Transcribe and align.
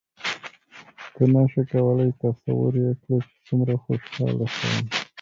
ته 1.13 1.23
نه 1.33 1.41
شې 1.51 1.61
کولای 1.71 2.09
تصور 2.21 2.73
یې 2.83 2.91
کړې 3.01 3.17
چې 3.27 3.35
څومره 3.47 3.73
خوشحاله 3.83 4.45
شوم. 4.55 4.83